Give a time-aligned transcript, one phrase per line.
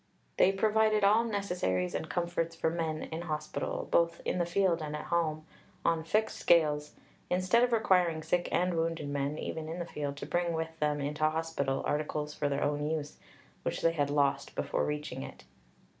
[0.37, 4.95] They provided all necessaries and comforts for men in hospital (both in the field and
[4.95, 5.45] at home)
[5.85, 6.95] on fixed scales,
[7.29, 11.01] instead of requiring sick and wounded men (even in the field) to bring with them
[11.01, 13.19] into hospital articles for their own use,
[13.61, 15.43] which they had lost before reaching it."